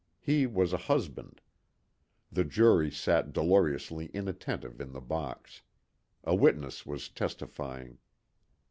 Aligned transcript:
He 0.19 0.47
was 0.47 0.73
a 0.73 0.77
husband. 0.89 1.41
The 2.31 2.43
jury 2.43 2.89
sat 2.89 3.31
dolorously 3.33 4.07
inattentive 4.15 4.81
in 4.81 4.93
the 4.93 4.99
box. 4.99 5.61
A 6.23 6.33
witness 6.33 6.87
was 6.87 7.07
testifying. 7.07 7.99